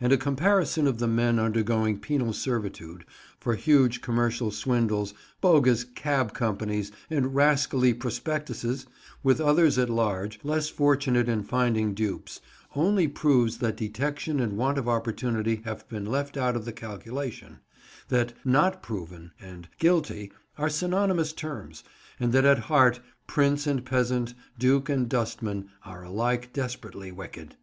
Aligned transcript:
And 0.00 0.12
a 0.12 0.16
comparison 0.16 0.86
of 0.86 0.98
the 1.00 1.08
men 1.08 1.40
undergoing 1.40 1.98
penal 1.98 2.32
servitude 2.32 3.04
for 3.40 3.56
huge 3.56 4.02
commercial 4.02 4.52
swindles, 4.52 5.14
bogus 5.40 5.82
"cab 5.82 6.32
companies," 6.32 6.92
and 7.10 7.34
rascally 7.34 7.92
prospectuses, 7.92 8.86
with 9.24 9.40
others 9.40 9.76
at 9.76 9.90
large, 9.90 10.38
less 10.44 10.68
fortunate 10.68 11.28
in 11.28 11.42
finding 11.42 11.92
dupes, 11.92 12.40
only 12.76 13.08
proves 13.08 13.58
that 13.58 13.76
detection 13.76 14.38
and 14.38 14.56
want 14.56 14.78
of 14.78 14.88
opportunity 14.88 15.60
have 15.64 15.88
been 15.88 16.06
left 16.06 16.36
out 16.36 16.54
of 16.54 16.66
the 16.66 16.72
calculation; 16.72 17.58
that 18.10 18.32
"not 18.44 18.80
proven" 18.80 19.32
and 19.40 19.68
"guilty" 19.80 20.30
are 20.56 20.70
synonymous 20.70 21.32
terms; 21.32 21.82
and 22.20 22.32
that 22.32 22.44
at 22.44 22.60
heart 22.70 23.00
prince 23.26 23.66
and 23.66 23.84
peasant, 23.84 24.34
duke 24.56 24.88
and 24.88 25.08
dustman, 25.08 25.68
are 25.84 26.04
alike 26.04 26.52
desperately 26.52 27.10
wicked. 27.10 27.56